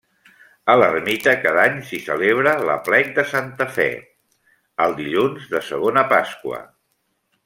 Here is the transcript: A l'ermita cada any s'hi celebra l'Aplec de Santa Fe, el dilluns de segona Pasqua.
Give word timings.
A 0.73 0.75
l'ermita 0.77 1.33
cada 1.41 1.61
any 1.65 1.75
s'hi 1.89 1.99
celebra 2.05 2.53
l'Aplec 2.69 3.11
de 3.19 3.25
Santa 3.35 3.67
Fe, 3.77 3.87
el 4.87 4.97
dilluns 5.03 5.45
de 5.53 5.61
segona 5.69 6.05
Pasqua. 6.15 6.61